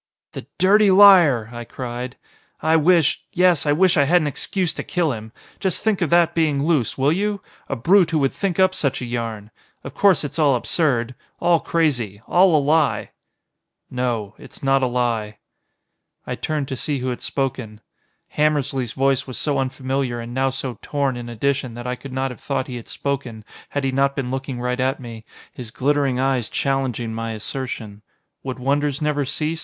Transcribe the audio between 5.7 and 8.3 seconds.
think of that being loose, will you? A brute who